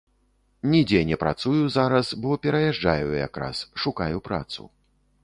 [0.71, 4.67] Нідзе не працую зараз, бо пераязджаю якраз, шукаю працу.